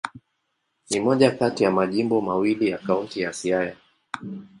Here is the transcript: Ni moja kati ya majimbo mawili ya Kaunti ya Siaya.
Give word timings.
Ni 0.89 0.99
moja 0.99 1.31
kati 1.31 1.63
ya 1.63 1.71
majimbo 1.71 2.21
mawili 2.21 2.69
ya 2.69 2.77
Kaunti 2.77 3.21
ya 3.21 3.33
Siaya. 3.33 3.75